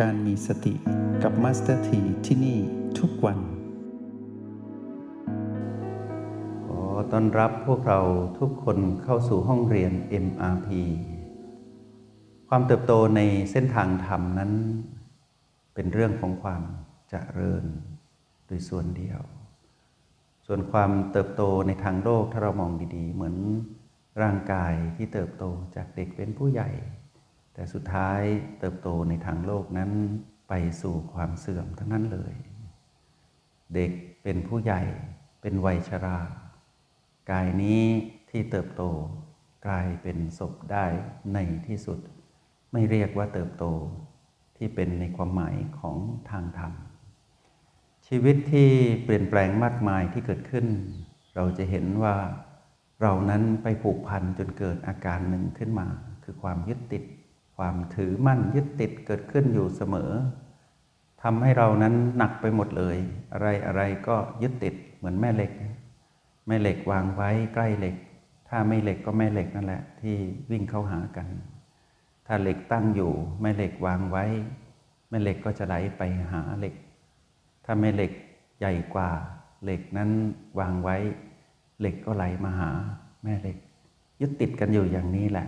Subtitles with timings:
[0.00, 0.74] การมีสติ
[1.22, 2.58] กับมาสเตอร์ทีที่นี่
[2.98, 3.38] ทุกวัน
[6.66, 6.82] ขอ
[7.12, 8.00] ต้อนรับพวกเรา
[8.38, 9.92] ทุกคนเข้าสู่ห้องเรียน
[10.24, 10.68] MRP
[12.48, 13.20] ความเติบโตใน
[13.50, 14.52] เส้นทางธรรมนั้น
[15.74, 16.62] เป็นเรื่องของความ
[17.10, 17.64] เจริญ
[18.46, 19.20] โดยส่วนเดียว
[20.46, 23.36] ส่วนความเติบโตในทางโลกถ้าเรามองดีๆ เหมือน
[24.22, 26.70] ร่างกายที่เติบโตจากเด็กเป็นผู้ใหญ่
[27.60, 28.22] แต่สุดท้าย
[28.58, 29.90] เติบโตในทางโลกนั้น
[30.48, 32.34] ไปสู่ความเสื่อมทั้งนั้นเลย
[33.74, 33.90] เด็ก
[34.22, 34.82] เป็นผู้ใหญ่
[35.40, 36.18] เป็นวัยชรา
[37.30, 37.82] กายนี้
[38.30, 38.82] ที่เติบโต
[39.66, 40.86] กลายเป็นศพได้
[41.34, 41.98] ในที่สุด
[42.72, 43.64] ไม่เรียกว่าเติบโต
[44.56, 45.96] ที่เป็นในความหมายของ
[46.30, 46.72] ทางธรรม
[48.06, 48.70] ชีวิตที่
[49.04, 50.66] เปลี่ยนแปลงมากมายที่เกิดขึ้น
[51.34, 52.16] เราจะเห็นว่า
[53.00, 55.86] เรานั้นไปผูกพันจนเกิดอาการหนึ่งขึ้นมา
[56.24, 57.04] คือความยึดติด
[57.60, 60.10] ความถือมั่นยึดติดเกิดขึ้นอยู่เสมอ
[61.22, 62.96] ทำให้เรานั้นหนักไปหมดเลย
[63.32, 65.52] อะไรอะไรก็ยึดติดเหมือนแม่เหล็ก
[66.46, 67.96] แม่เหล็กวางไว้ใกล้เหล็ก
[68.48, 70.16] ถ้าไม่เหล็กก็แม่เหล็กนั่นแหละ ที่
[70.50, 71.26] วิ่งเข้าหากัน
[72.26, 74.24] ถ้าเหล็กตั้งอยู่แม่เหล็กวางไว้
[75.08, 76.74] แม่เหล็กก็จะไหลไปหาเหล็ก
[77.64, 78.12] ถ้าแม่เหล็ก
[78.58, 79.10] ใหญ่กว่า
[79.64, 80.10] เหล็กนั้น
[80.58, 80.96] วางไว้
[81.80, 82.70] เหล็กก็ไหลมาหา
[83.24, 83.56] แม่เหล็ก
[84.20, 85.46] ยึดติดกันอยู่อย่างนี้แหละ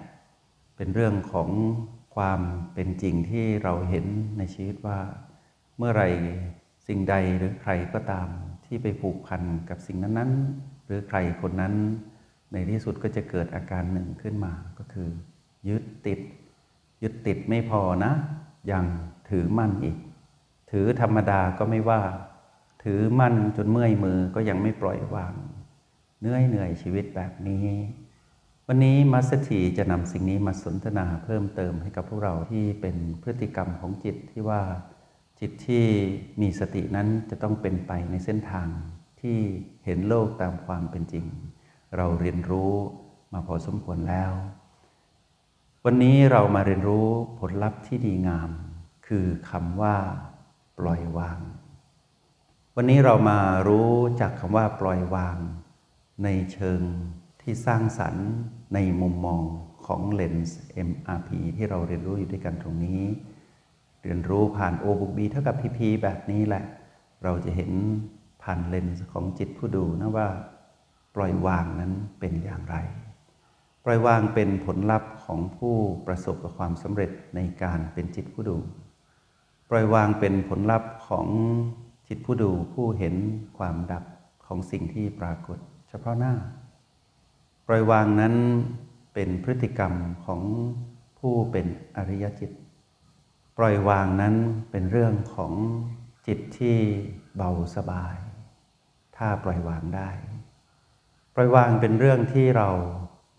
[0.76, 1.50] เป็นเรื่องของ
[2.14, 2.40] ความ
[2.74, 4.06] เป็นจริงที่เราเห็น
[4.38, 5.00] ในชีวิตว่า
[5.78, 6.04] เมื่อไร
[6.86, 8.28] สิ่งใดหรือใครก็ตาม
[8.66, 11.74] ที่ไปผูกพันกับสิ่งนั้นๆ หรือใครคนนั้น
[12.52, 15.08] ในที่สุดก็จะเกิดอาการหนึ่งขึ้นมาก็คือ
[15.68, 16.20] ยึดติด
[17.02, 18.12] ยึดติดไม่พอนะ
[18.70, 18.84] ยัง
[19.30, 19.96] ถือมั่นอีก
[20.72, 22.02] ถือธรรมดาก็ไม่ว่า
[22.84, 25.34] ถือมั่นจนเมื่อยมือก็ยังไม่ปล่อยวาง
[26.20, 27.66] เหนื่อยเหนื่อยชีวิตแบบนี้
[28.74, 34.62] วันนี้มัสถีจะนำสิ่งนี้มาสนทนาเพิ่มเติมให้กับพวกเราที่เป็นพฤติกรรมของจิตที่ว่า
[35.40, 35.84] จิตที่
[36.40, 38.68] มีสตินั้นจะต้องเป็นไปในเส้นทาง
[39.20, 39.38] ที่
[39.84, 41.26] เห็นโลกตามความเป็นจริง
[41.96, 42.72] เราเรียนรู้
[43.32, 44.32] มาพอสมควรแล้ว
[45.84, 48.50] วันนี้เรามาเรียนรู้ผลลัพธ์ที่ดีงาม
[49.06, 49.96] คือคำว่า
[50.78, 51.40] ปล่อยวาง
[52.76, 53.38] วันนี้เรามา
[53.68, 53.90] รู้
[54.20, 55.38] จากคำว่าปล่อยวาง
[56.24, 56.82] ในเชิง
[57.42, 58.28] ที่สร้างสรรค์
[58.74, 59.40] ในมุมมอง
[59.86, 63.02] ของเลนส์ MRP ที่เราเรียนรู้อยู่ด้วยกันตรงนี้
[64.02, 66.64] เรียนรู้ผ่าน O บุก B เท่ากับ PP แบบนี้แหละ
[67.24, 67.72] เราจะเห็น
[68.42, 70.28] ผ่านเลนส์ของจิตผู้ดูนะว่า
[71.14, 72.76] ปล่อยวางนั้นเป็นอย่างไร
[73.84, 78.56] ปล่อยวางเป็นผลลัพธ์ของผู้ประสบกับความสำเร็จในการเป็นจิตผู้ดู
[79.70, 81.26] ปล่อยวางเป็นผลลัพธ์ของ
[82.08, 83.14] จิตผู้ดูผู้เห็น
[83.58, 84.04] ความดับ
[84.46, 86.34] ของสิ่งที่ปรากฏ เฉพาะหน้า
[87.66, 88.34] ปล่อยวางนั้น
[89.14, 89.92] เป็นพฤติกรรม
[90.24, 90.42] ของ
[91.18, 92.50] ผู้เป็นอริยจิต
[93.58, 94.34] ปล่อยวางนั้น
[94.70, 95.52] เป็นเรื่องของ
[96.26, 96.78] จิตที่
[97.36, 98.16] เบาสบาย
[99.16, 100.10] ถ้าปล่อยวางได้
[101.34, 102.68] ปล่อยวางเป็นเรื่องที่เรา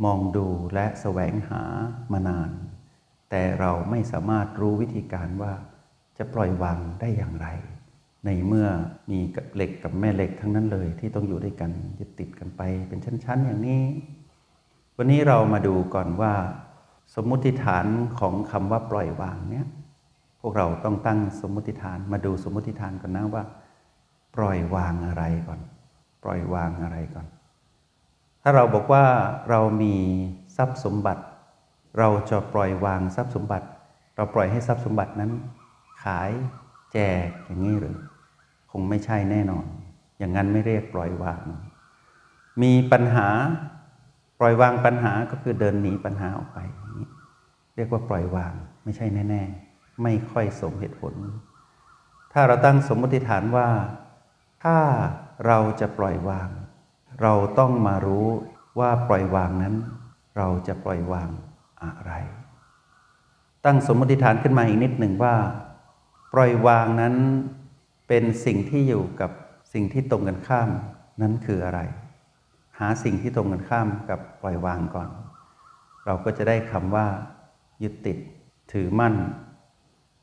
[0.05, 1.61] มองดูและแสวงหา
[2.11, 2.51] มานาน
[3.29, 5.53] แต่เราไม่สามารถรู้วิธีการว่า
[6.17, 7.47] จะปล่อยวางได้อย่างไร
[8.25, 8.67] ในเมื่อ
[9.11, 13.83] มีกับเหล็กกับแม่เหล็กทั้งนั้นเลย ที่ต้องอยู่ด้วยกันยึดติดกันไปเป็นชั้น ๆ อย่างนี้
[14.97, 16.33] วันนี้เรามาดูก่อนว่า
[17.15, 17.85] สมมุติฐาน
[18.19, 19.65] ของคำว่าปล่อยวางเนี้ย
[20.41, 23.43] พวกเราต้องตั้งสมมุติฐานมาดูสมมุติฐานก่อนนะว่า
[24.35, 25.59] ปล่อยวางอะไรก่อน
[26.23, 27.27] ปล่อยวางอะไรก่อน
[28.41, 29.05] ถ้าเราบอกว่า
[29.49, 29.95] เรามี
[30.57, 31.23] ทรัพย์สมบัติ
[31.99, 33.67] เราจะปล่อยวางทรัพย์สมบัติ
[34.15, 35.31] เราปล่อยให้ทรัพย์สมบัตินั้น
[36.03, 36.31] ขาย
[36.93, 37.97] แจกอย่างนี้หรือ
[38.73, 39.65] คงไม่ใช่แน่นอน
[40.17, 41.41] อย่างนั้นไม่เรียกปล่อยวาง
[42.61, 43.27] มีปัญหา
[44.39, 46.59] ปล่อยวางปัญหาก็คือเดินหนีปัญหาออกไป
[47.75, 48.53] เรียกว่าปล่อยวาง
[48.83, 51.13] ไม่ใช่แน่ ๆ ไม่ค่อยสมเหตุผล
[52.33, 53.67] ถ้าเราตั้งสมมติฐานว่า
[54.63, 54.77] ถ้า
[55.47, 56.49] เราจะปล่อยวาง
[57.21, 58.27] เราต้องมารู้
[58.79, 59.75] ว่าปล่อยวางนั้น
[60.37, 61.29] เราจะปล่อยวาง
[61.83, 62.13] อะไร
[63.65, 65.35] ตั้งสมมติฐานขึ้นมาอีกนิดหนึ่งว่า
[66.33, 67.15] ปล่อยวางนั้น
[68.07, 69.31] เป็นสิ่งที่อยู่กับ
[69.73, 70.69] สิ่งที่ตรงกันข้าม
[71.21, 71.79] นั้นคืออะไร
[72.79, 75.09] หาสิ่งที่ตรงกันข้ามกับปล่อยวางก่อน
[76.05, 77.07] เราก็จะได้คำว่า
[77.83, 78.17] ยึดติด
[78.73, 79.15] ถือมั่น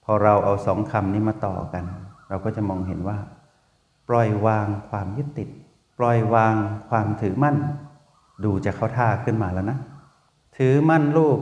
[0.05, 1.85] พอเราเอาสองคำนี้มาต่อกัน
[2.29, 3.19] เราก็จะมองเห็นว่า
[4.09, 5.49] ปล่อยวางความยึดติด
[5.99, 6.55] ปล่อยวาง
[6.88, 7.56] ความถือมั่น
[8.44, 9.79] ดูจะเข้าท่าขึ้นมาแล้วนะ
[10.56, 11.38] ถือมั่นลูก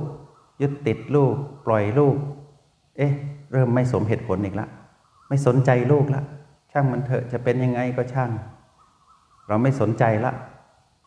[0.63, 1.35] ยึดติดลูก
[1.67, 2.17] ปล่อยลูก
[2.97, 3.13] เอ๊ะ
[3.53, 4.69] เริ่มไม่สมเหตุผลอีกและ
[5.29, 6.23] ไม่สนใจลูกละ
[6.73, 8.31] ช่างมันเถอะจะเป็นยังไงก็ช่าง
[9.49, 10.33] เราไม่สนใจละ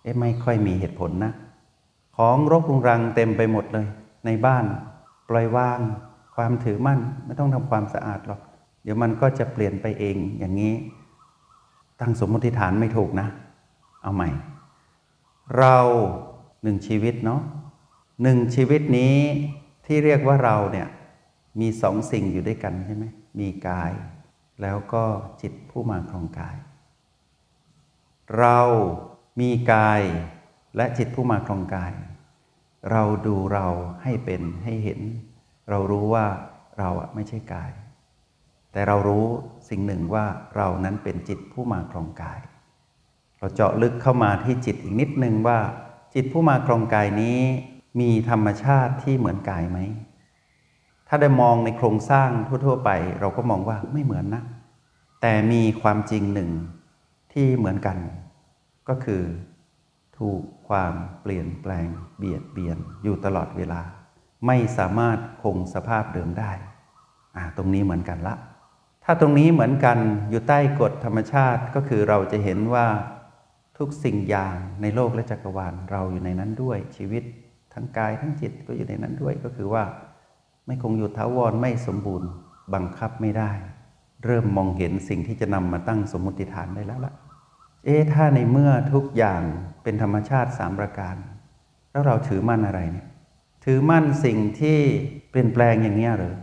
[0.03, 1.33] เอ๊ะไม่ค่อยมีเหตุผลนะ
[2.17, 3.87] ของรกรุงรังเต็มไปหมดเลย
[4.25, 4.65] ในบ้าน
[5.29, 5.79] ปล่อยวาง
[6.35, 8.41] ความถือมั่น ไม่ต้องทำความสะอาดหรอก
[8.83, 10.73] เดี๋ยวมันก็จะเปลี่ยนไปเองอย่างนี้
[11.99, 13.27] ตั้งสมมติฐานไม่ถูกนะ
[14.03, 14.29] เอาใหม่
[15.57, 15.77] เรา
[16.63, 17.41] หนึ่งชีวิตเนาะ
[18.23, 19.15] หนึ่งชีวิตนี้
[19.85, 20.87] ที่เรียกว่าเราเนี่ย
[21.59, 23.05] มีสองสิ่งอยู่ด้วยกันใช่ไหม
[23.39, 23.91] มีกาย
[24.61, 25.05] แล้วก็
[25.41, 26.55] จิตผู้มาครองกาย
[28.37, 28.59] เรา
[29.41, 30.01] มีกาย
[30.75, 31.93] และจิตผู้มาครองกาย
[32.91, 33.67] เราดูเรา
[34.03, 34.99] ให้เป็นให้เห็น
[35.69, 36.25] เรารู้ว่า
[36.79, 37.71] เราอะไม่ใช่กาย
[38.71, 39.25] แต่เรารู้
[39.69, 40.25] สิ่งหนึ่งว่า
[40.55, 42.39] เรานั้นเป็นจิตผู้มาครองกาย
[43.39, 45.59] เราเจาะลึกเข้ามาที่จิตอีกนิดนึงว่า
[46.13, 47.39] จิตผู้มาครองกายนี้
[47.99, 49.79] มีธรรมชาติที่เหมือนกายไหม
[51.13, 52.29] ถ้าได้มองในโครงสร้าง
[52.65, 54.43] ทั่ว ๆ ไป เราก็มองว่าไม่เหมือนนะ
[55.21, 56.49] แต่มีความจริงหนึ่ง
[57.33, 57.97] ที่เหมือนกัน
[58.89, 59.23] ก็คือ
[60.17, 61.87] ถูกความเปลี่ยนแปลง
[62.17, 63.81] เบียดเบียนอยู่ตลอดเวลา
[64.47, 66.51] ไม่สามารถคงสภาพเดิมได้
[67.35, 68.35] อ่าตรงนี้เหมือนกันละ
[69.03, 69.97] ถ้าตรงนี้เหมือนกัน
[70.29, 72.87] อยู่ใต้กฎธรรมชาติก็คือเราจะเห็นว่า
[73.77, 77.23] ทุกสิ่งอย่างในโลกและจักรวาลเราอยู่ในนั้นด้วยชีวิต
[77.73, 79.83] ทั้งกายทั้งจิตก็อยู่ในนั้นด้วยก็คือว่า
[80.65, 82.29] ไม่คงอยู่ท้าวรไม่สมบูรณ์
[82.73, 83.51] บังคับไม่ได้
[84.25, 87.13] เริ่มมองเห็นสิ่งที่จะนำมาตั้งสมมติฐานได้แล้วล่ะ
[87.85, 89.41] เอ๊ะถ้าในเมื่อทุกอย่าง
[89.83, 91.15] เป็นธรรมชาติสามประการ
[91.91, 93.07] แล้วเราถือมั่นอะไรเนี่ย
[93.65, 94.77] ถือมั่นสิ่งที่
[95.29, 96.35] เปลี่ยนแปลงอย่างนี้หรือ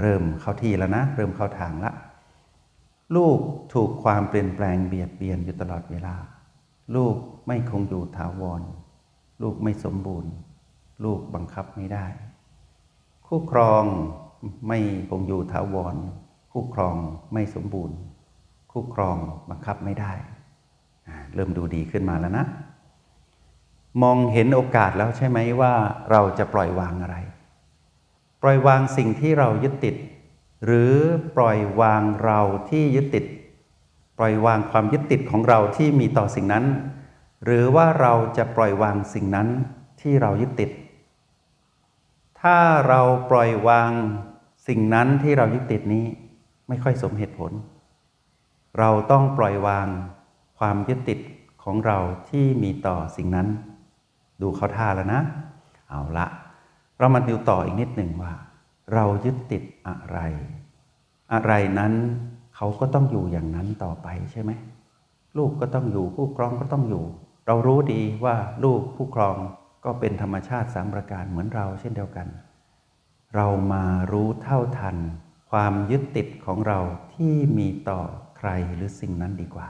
[0.00, 1.92] เริ่มเข้าที่แล้วนะ เริ่มเข้าทางละ
[3.16, 3.38] ลูก
[3.74, 6.14] ถูกความเปลี่ยนแปลงเบียดเบียนอยู่ตลอดเวลา
[6.96, 7.16] ลูก
[7.46, 8.62] ไม่คงอยู่ถาวร
[9.42, 10.32] ลูกไม่สมบูรณ์
[11.04, 12.06] ลูกบังคับไม่ได้
[13.28, 13.84] คู่ครอง
[14.68, 14.78] ไม่
[15.10, 15.96] คงอยู่ถาวร
[16.52, 16.94] คู่ครอง
[17.32, 17.96] ไม่สมบูรณ์
[18.72, 19.16] คู่ครอง
[19.50, 20.12] บังคับไม่ได้
[21.34, 22.46] เริ่มดูดีขึ้นมาแล้วนะ
[24.02, 25.74] มองเห็นโอกาสแล้วใช่ไหมว่า
[26.10, 27.16] เราจะปล่อยวางอะไร
[28.42, 29.96] ปล่อยวางสิ่งที่เรายึดติด
[30.64, 30.92] หรือ
[31.36, 32.40] ปล่อยวางเรา
[32.70, 33.24] ที่ยึดติด
[34.18, 36.64] ปล่อยวางความยึดติดของเราที่มีต่อสิ่งนั้น
[37.44, 39.48] หรือว่าเราจะปล่อยวางสิ่งนั้น
[40.00, 40.70] ที่เรายึดติด
[42.42, 42.58] ถ้า
[42.88, 43.00] เรา
[43.30, 43.92] ปล่อยวาง
[44.68, 46.06] สิ่งนั้นที่เรายึดติดนี้
[46.68, 47.52] ไม่ค่อยสมเหตุผล
[48.78, 49.86] เราต้องปล่อยวาง
[50.58, 51.18] ความยึดติด
[51.62, 51.98] ของเรา
[52.30, 53.48] ที่มีต่อสิ่งนั้น
[54.40, 55.20] ดูเขาท่าแล้วนะ
[55.88, 56.26] เอาละ
[56.98, 58.32] เรามาดูต่ออีกนิดหนึ่งว่า
[58.94, 60.18] เรายึดติดอะไร
[61.32, 61.92] อะไรนั้น
[62.56, 64.50] เขาก็ต้องอยู่อย่างนั้นต่อไปใช่ไหม
[65.36, 67.04] ลูกก็ต้องอยู่ผู้ครองก็ต้องอยู่
[67.46, 69.36] เรารู้ดีว่าลูกผู้ครอง
[69.88, 72.28] ก็เป็นธรรมชาติสามประการเหมือนเราเช่นเดียวกัน
[73.34, 74.96] เรามารู้เท่าทัน
[75.50, 76.80] ความยึดติดของเรา
[77.14, 78.00] ที่มีต่อ
[78.38, 79.68] ใครหรือสิ่งนั้นดีกว่า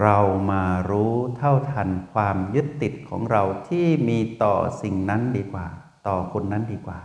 [0.00, 0.18] เรา
[0.50, 5.66] มารู้เท่าทัน ความยึดติดของเราที่มีต่อสิ่งนั้นดีกว่า
[6.06, 7.00] ต่อคนนั้นดีกว่า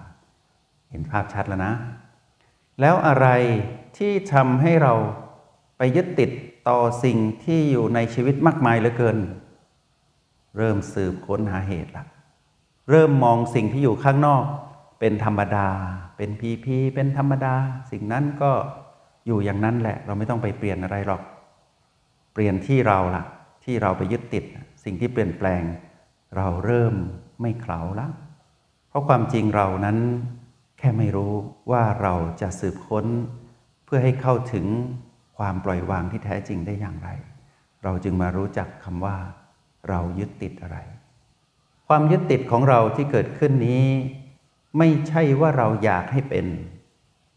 [0.89, 1.73] เห็นภาพชัดแล้วนะ
[2.79, 3.27] แล้วอะไร
[3.97, 4.93] ที่ทำให้เรา
[5.77, 6.31] ไปยึดติด
[6.69, 9.17] ต่อสิ่งที่อยู่ในชีวิตมากมายเหลือเกิน
[10.57, 12.05] เริ่มสืบค้นหาเหตุละ
[12.89, 14.45] เริ่มมองสิ่งที่อยู่ข้างนอก
[14.99, 15.67] เป็นธรรมดา
[16.17, 17.55] เป็นพีพีเป็นธรรมดา
[17.91, 18.51] สิ่งนั้นก็
[19.27, 21.21] อยู่อย่างนั้นแหละ เราไม่ต้องไปเปลี่ยนอะไรหรอก
[22.33, 23.23] เปลี่ยนที่เราละ
[23.63, 24.43] ที่เราไปยึดติด
[24.83, 25.63] สิ่งที่เปลี่ยนแปลง
[26.37, 26.93] เราเริ่ม
[27.41, 28.07] ไม่เขลาละ
[28.89, 29.97] เพราะความจริงเรานั้น
[30.79, 31.33] แค่ไม่รู้
[31.71, 33.05] ว่าเราจะสืบค้น
[33.85, 34.65] เพื่อให้เข้าถึง
[35.37, 37.09] ความปล่อยวางที่แท้จริงได้อย่างไร
[37.83, 39.17] เราจึงมารู้จักคำว่า
[39.89, 40.77] เรายึดติดอะไร
[41.87, 43.85] ความยึดติดของเราที่เกิดขึ้นนี้
[44.77, 46.45] ไม่ใช่ว่าเราอยากให้เป็น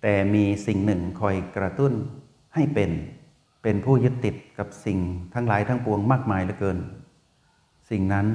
[0.02, 1.92] แต่มีสิ่งหนึ่งคอยกระตุ้น
[2.54, 2.90] ให้เป็น
[3.62, 4.98] เป็นผู้ยึดติดกับสิ่ง
[5.34, 6.78] ทั้งหลายทั้งปวงมากมายเหลือเกิน
[7.90, 8.26] สิ่งนั้น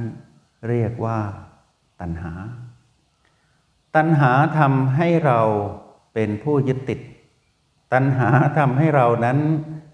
[0.70, 1.20] เรียกว่า
[2.01, 2.34] ตัณหา
[3.96, 5.39] ตัณหาทำให้เรา
[6.13, 7.00] เป็นผู้ยึดติด
[7.93, 9.39] ตัณหาทำให้เรานั้น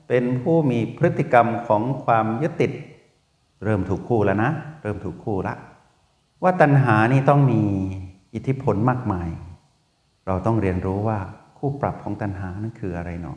[0.08, 2.72] เป็นผู้มีพฤติกรรมของความยึดติด
[3.64, 4.52] เริ่มถูกคู่แล้วนะ
[4.82, 5.56] เริ่มถูกคู่ละ
[6.44, 7.62] ว่าตัณหานี่ต้องมี
[8.34, 9.30] อิทธิพลมากมาย
[10.28, 11.20] เราต้องเรียนรู้ว่า
[11.58, 13.36] คู่ปรับของตัณหานั้นคืออะไรหนอ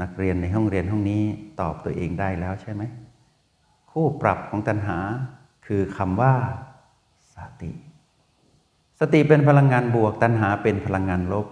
[0.00, 1.22] นักเรียนในห้องเรียนห้องนี้
[1.60, 2.82] ตอบตัวเองได้แล้วใช่ไหม
[3.90, 4.98] คู่ปรับของตัณหา
[5.66, 6.32] คือคำว่า
[7.34, 7.70] สติ
[9.00, 11.46] สติเป็นพลังงานบวก ตัณหาเป็นพลังงานลบ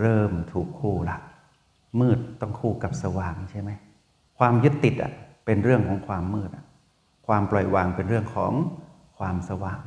[0.00, 1.16] เริ่มถูกคู่ละ
[2.00, 3.70] มืดต้องคู่กับสว่างใช่ไหม
[4.38, 5.12] ความยึดติดอะ
[5.44, 6.64] เป็นเรื่องของความมืดอะ
[7.26, 8.52] ความปล่อยวางเป็นเรื่องของ
[9.18, 9.80] ความสว่าง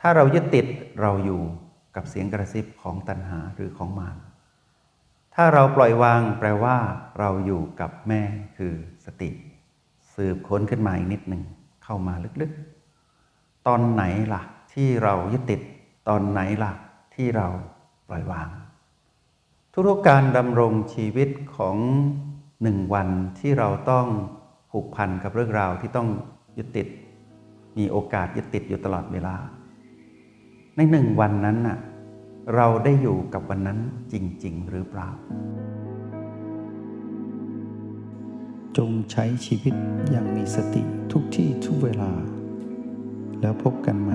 [0.00, 0.66] ถ้าเรายึดติด
[1.00, 1.42] เราอยู่
[1.96, 4.16] กับเสียงกระซิบของตัณหาหรือของมาร
[5.34, 6.76] ถ้าเราปล่อยวางแปลว่า
[7.18, 8.22] เราอยู่กับแม่
[8.56, 9.30] คือสติ
[10.14, 11.42] สืบค้นขึ้นมาอีกนิดหนึ่ง
[11.84, 14.02] เข้ามาลึกๆ ตอนไหน
[14.34, 14.42] ล่ะ
[14.72, 15.60] ที่เรายึดติด
[16.08, 16.72] ตอนไหนล่ะ
[17.14, 17.48] ที่เรา
[18.08, 18.48] ปล่อยวาง
[19.88, 21.76] ทุกๆการดำรงชีวิตของ
[22.62, 24.06] หนึ่งวันที่เราต้อง
[24.70, 26.08] ผูกพันกับเรื่องราวที่ต้อง
[26.58, 26.86] ยึดติด
[27.78, 29.36] มีโอกาสยึดติดอยู่ตลอดเวลา
[30.76, 31.78] ในหนึ่งวันนั้นน่ะ
[32.54, 33.78] เราได้อยู่กับวันนั้น
[34.12, 34.14] จ
[34.44, 35.10] ริง ๆ หรือเปล่า
[38.76, 39.74] จงใช้ชีวิต
[40.10, 42.12] อย่างมีสติทุกที่ทุกเวลา
[43.40, 44.10] แล้วพบกันไหม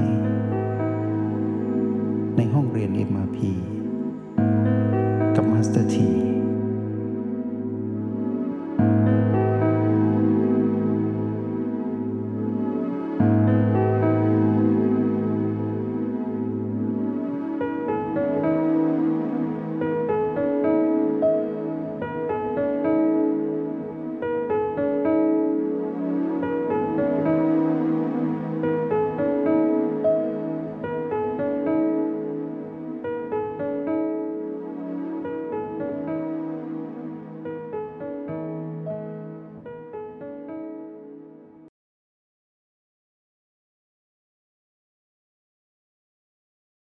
[2.37, 3.37] ในห้องเรียน MRP
[5.35, 6.09] กับมาสเตอร์ที